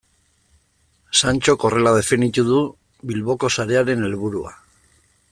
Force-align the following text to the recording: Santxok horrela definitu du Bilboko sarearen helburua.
Santxok 1.19 1.65
horrela 1.67 1.91
definitu 1.97 2.45
du 2.47 2.61
Bilboko 3.11 3.51
sarearen 3.59 4.07
helburua. 4.09 4.55